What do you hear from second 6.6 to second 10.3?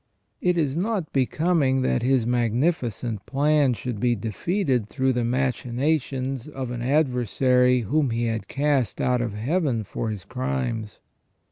an adversary whom he had cast out of Heaven for his